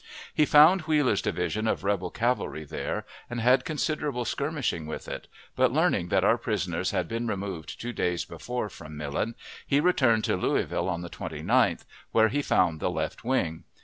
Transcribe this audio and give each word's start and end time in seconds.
He 0.33 0.45
found 0.47 0.81
Wheeler's 0.87 1.21
division 1.21 1.67
of 1.67 1.83
rebel 1.83 2.09
cavalry 2.09 2.63
there, 2.63 3.05
and 3.29 3.39
had 3.39 3.63
considerable 3.63 4.25
skirmishing 4.25 4.87
with 4.87 5.07
it; 5.07 5.27
but, 5.55 5.71
learning 5.71 6.07
that 6.07 6.23
our 6.23 6.39
prisoners 6.39 6.89
had 6.89 7.07
been 7.07 7.27
removed 7.27 7.79
two 7.79 7.93
days 7.93 8.25
before 8.25 8.67
from 8.67 8.97
Millen, 8.97 9.35
he 9.67 9.79
returned 9.79 10.23
to 10.23 10.35
Louisville 10.35 10.89
on 10.89 11.01
the 11.03 11.09
29th, 11.11 11.85
where 12.13 12.29
he 12.29 12.41
found 12.41 12.79
the 12.79 12.89
left 12.89 13.23
wing. 13.23 13.63